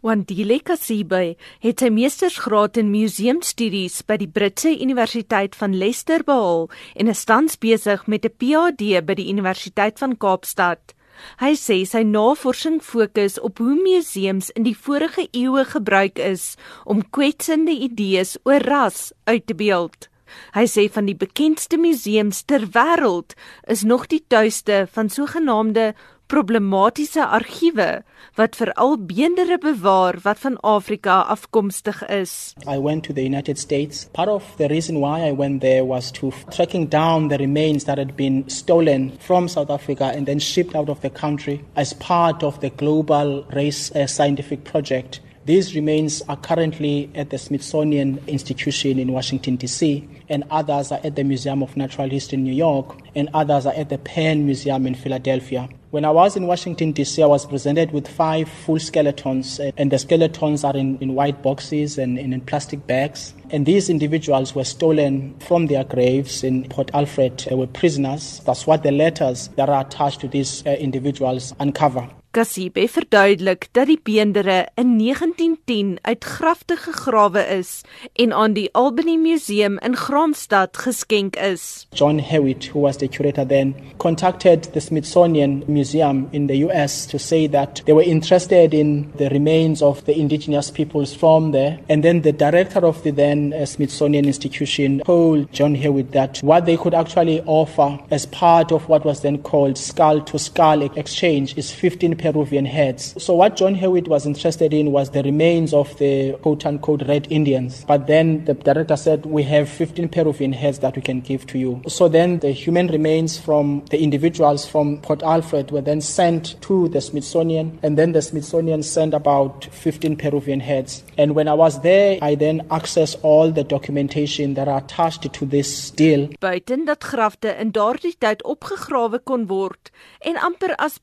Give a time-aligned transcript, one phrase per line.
[0.00, 7.10] Wandile Kasibe het sy meestersgraad in museumstudies by die Britse Universiteit van Leicester behaal en
[7.12, 10.94] is tans besig met 'n PhD by die Universiteit van Kaapstad.
[11.36, 16.56] Hy sê sy navorsing fokus op hoe museums in die vorige eeue gebruik is
[16.86, 20.08] om kwetsende idees oor ras uit te beeld.
[20.54, 23.36] Hy sê van die bekendste museums ter wêreld
[23.66, 25.94] is nog die tuiste van sogenaamde
[26.30, 28.02] problematiese argiewe
[28.38, 32.54] wat veral beendere bewaar wat van Afrika afkomstig is.
[32.66, 34.08] I went to the United States.
[34.12, 37.98] Part of the reason why I went there was to tracking down the remains that
[37.98, 42.42] had been stolen from South Africa and then shipped out of the country as part
[42.42, 45.20] of the global race uh, scientific project.
[45.46, 51.16] These remains are currently at the Smithsonian Institution in Washington, D.C., and others are at
[51.16, 54.86] the Museum of Natural History in New York, and others are at the Penn Museum
[54.86, 55.66] in Philadelphia.
[55.92, 59.98] When I was in Washington, D.C., I was presented with five full skeletons, and the
[59.98, 63.32] skeletons are in, in white boxes and, and in plastic bags.
[63.48, 67.46] And these individuals were stolen from their graves in Port Alfred.
[67.48, 68.42] They were prisoners.
[68.44, 72.10] That's what the letters that are attached to these uh, individuals uncover.
[72.30, 77.80] Kasibe verduidelik dat die beendere in 1910 uit grafte gegrawe is
[78.12, 81.88] en aan die Albany Museum in Graamsstad geskenk is.
[81.92, 87.18] John Hewitt, who was the curator then, contacted the Smithsonian Museum in the US to
[87.18, 91.80] say that they were interested in the remains of the indigenous peoples from there.
[91.88, 96.64] And then the director of the then uh, Smithsonian Institution told John Hewitt that what
[96.64, 101.58] they could actually offer as part of what was then called skull to skull exchange
[101.58, 103.14] is 15 Peruvian heads.
[103.22, 107.26] So what John Hewitt was interested in was the remains of the quote unquote red
[107.30, 107.84] Indians.
[107.88, 111.58] But then the director said, we have 15 Peruvian heads that we can give to
[111.58, 111.82] you.
[111.88, 116.88] So then the human remains from the individuals from Port Alfred were then sent to
[116.88, 121.02] the Smithsonian and then the Smithsonian sent about 15 Peruvian heads.
[121.18, 125.46] And when I was there, I then accessed all the documentation that are attached to
[125.46, 126.28] this deal.
[126.40, 129.90] Buiten dat grafte in daardie tyd opgegrawe kon word
[130.20, 130.98] en amper as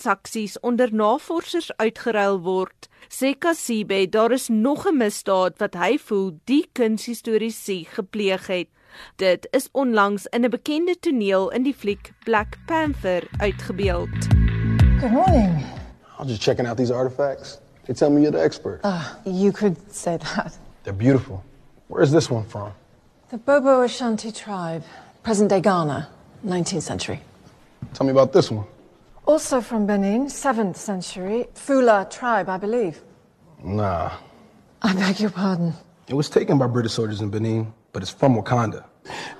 [0.00, 6.38] besigheidstransaksies onder navorsers uitgeruil word, sê Kasibe daar is nog 'n misdaad wat hy voel
[6.44, 8.68] die kunshistoriese gepleeg het.
[9.16, 14.28] Dit is onlangs in 'n bekende toneel in die fliek Black Panther uitgebeeld.
[15.00, 15.58] Good morning.
[16.18, 17.58] I was just checking out these artifacts.
[17.84, 18.80] They tell me you're the expert.
[18.82, 20.58] Ah, you could say that.
[20.82, 21.42] They're beautiful.
[21.88, 22.72] Where's this one from?
[23.30, 24.82] The Bobo Ashanti tribe,
[25.22, 26.08] present day Ghana,
[26.42, 27.20] 19th century.
[27.92, 28.64] Tell me about this one.
[29.30, 33.00] Also from Benin, 7th century, Fula tribe, I believe.
[33.62, 34.10] Nah.
[34.82, 35.72] I beg your pardon.
[36.08, 38.82] It was taken by British soldiers in Benin, but it's from Wakanda.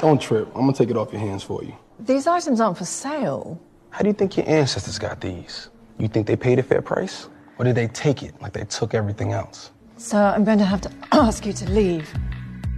[0.00, 0.48] Don't trip.
[0.56, 1.72] I'm gonna take it off your hands for you.
[2.00, 3.60] These items aren't for sale.
[3.90, 5.68] How do you think your ancestors got these?
[5.98, 7.28] You think they paid a fair price?
[7.56, 9.70] Or did they take it like they took everything else?
[9.98, 12.12] Sir, I'm going to have to ask you to leave.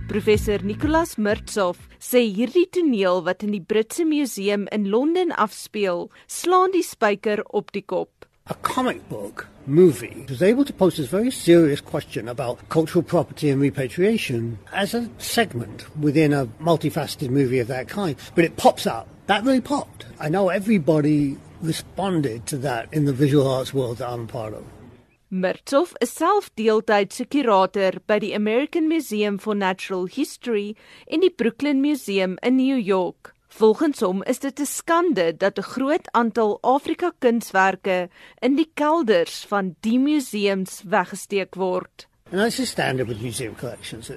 [0.09, 6.73] Professor Nicholas Murtsoff sê hierdie toneel wat in die Britse Museum in Londen afspeel, slaan
[6.73, 8.19] die spyker op die kop.
[8.51, 13.51] a comic book movie was able to pose this very serious question about cultural property
[13.51, 18.17] and repatriation as a segment within a multifaceted movie of that kind.
[18.35, 19.07] But it pops up.
[19.27, 20.07] That really popped.
[20.19, 24.65] I know everybody responded to that in the visual arts world that I'm part of.
[25.31, 30.71] Murtsoff is self deeltydse kurator by die American Museum for Natural History
[31.05, 33.35] en die Brooklyn Museum in New York.
[33.53, 38.09] Volgens hom is dit 'n skande dat 'n groot aantal Afrika kunswerke
[38.41, 42.09] in die kelders van die museums weggesteek word.
[42.33, 44.11] And that's a standard with museum collections.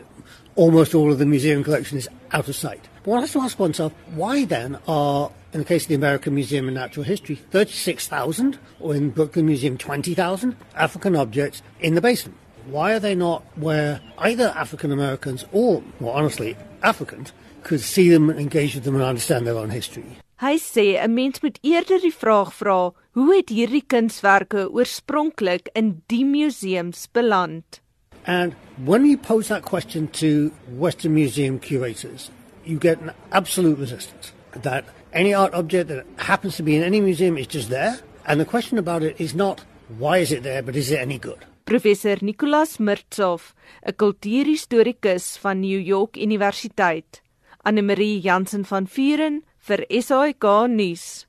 [0.55, 2.89] Almost all of the museum collection is out of sight.
[3.03, 6.34] But one has to ask oneself, why then are, in the case of the American
[6.35, 12.38] Museum of Natural History, 36,000, or in Brooklyn Museum, 20,000 African objects in the basement?
[12.67, 18.29] Why are they not where either African Americans or, more honestly, Africans could see them
[18.29, 20.06] and engage with them and understand their own history?
[20.38, 26.01] Hy sê 'n mens moet eerder die vraag vra, hoe het hierdie kunswerke oorspronklik in
[26.07, 27.81] die museums beland?
[28.26, 28.55] And
[28.85, 32.31] when you pose that question to Western museum curators,
[32.64, 37.02] you get an absolute resistance that any art object that happens to be in any
[37.02, 38.00] museum is just there.
[38.26, 39.64] And the question about it is not
[39.98, 41.46] why is it there, but is it any good?
[41.66, 43.53] Professor Nicholas Murtsoff,
[43.86, 47.22] 'n kultuurhistorikus van New York Universiteit.
[47.64, 51.28] Anne Marie Jansen van Vuren vir SAK nuus.